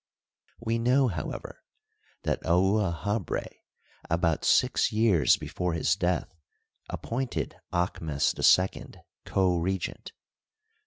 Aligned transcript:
We 0.59 0.79
know, 0.79 1.09
however, 1.09 1.63
that 2.23 2.41
Ouahabra, 2.43 3.49
about 4.09 4.43
six 4.43 4.91
years 4.91 5.37
before 5.37 5.73
his 5.73 5.95
death, 5.95 6.33
appointed 6.89 7.61
Aahmes 7.71 8.33
II 8.35 9.01
co 9.25 9.57
regent. 9.59 10.13